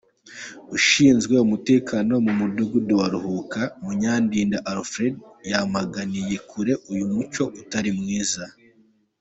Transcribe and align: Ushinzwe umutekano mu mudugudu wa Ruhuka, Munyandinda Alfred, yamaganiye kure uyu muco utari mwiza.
Ushinzwe 0.75 1.35
umutekano 1.45 2.13
mu 2.25 2.33
mudugudu 2.39 2.93
wa 2.99 3.07
Ruhuka, 3.13 3.61
Munyandinda 3.83 4.57
Alfred, 4.71 5.15
yamaganiye 5.51 6.35
kure 6.49 6.73
uyu 6.91 7.05
muco 7.13 7.43
utari 7.61 7.91
mwiza. 7.99 8.43